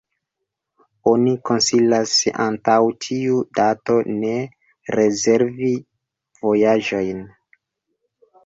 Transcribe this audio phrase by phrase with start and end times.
[1.11, 2.13] Oni konsilas
[2.45, 4.33] antaŭ tiu dato ne
[5.01, 5.71] rezervi
[6.49, 7.25] vojaĝojn.